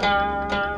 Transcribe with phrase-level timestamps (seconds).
[0.00, 0.77] Música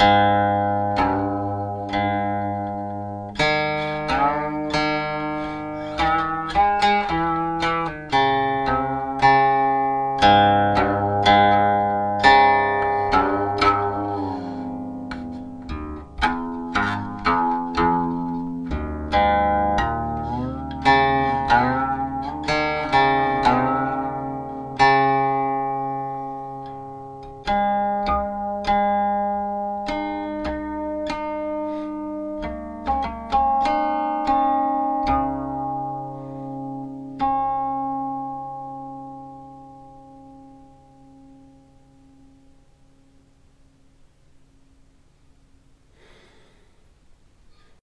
[0.00, 0.69] Música